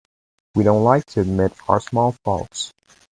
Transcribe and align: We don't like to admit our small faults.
We 0.55 0.63
don't 0.63 0.83
like 0.83 1.05
to 1.11 1.21
admit 1.21 1.53
our 1.69 1.79
small 1.79 2.15
faults. 2.25 2.73